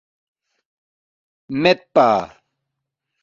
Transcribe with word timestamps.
”میدپا” 1.61 2.09